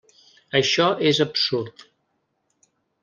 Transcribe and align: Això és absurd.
Això 0.59 0.87
és 1.11 1.21
absurd. 1.27 1.85